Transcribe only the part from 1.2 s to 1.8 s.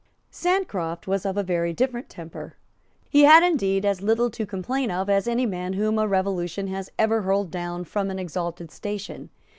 of a very